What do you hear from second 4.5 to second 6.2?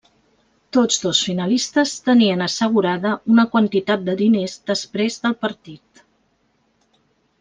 després del partit.